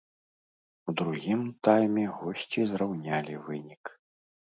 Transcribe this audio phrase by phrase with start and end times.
[0.91, 3.83] У другім тайме госці зраўнялі вынік.